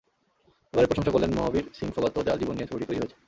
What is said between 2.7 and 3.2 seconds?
তৈরি হয়েছে।